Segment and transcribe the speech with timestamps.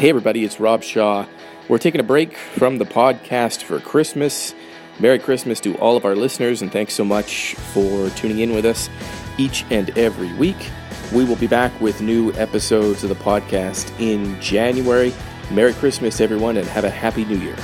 [0.00, 1.26] Hey, everybody, it's Rob Shaw.
[1.68, 4.54] We're taking a break from the podcast for Christmas.
[4.98, 8.64] Merry Christmas to all of our listeners, and thanks so much for tuning in with
[8.64, 8.88] us
[9.36, 10.70] each and every week.
[11.12, 15.12] We will be back with new episodes of the podcast in January.
[15.50, 17.56] Merry Christmas, everyone, and have a happy new year.